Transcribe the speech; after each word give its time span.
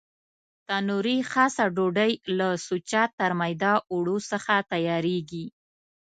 تنوري 0.67 1.17
خاصه 1.31 1.63
ډوډۍ 1.75 2.13
له 2.37 2.49
سوچه 2.67 3.03
ترمیده 3.19 3.73
اوړو 3.91 4.17
څخه 4.31 4.53
تیارېږي. 4.71 5.45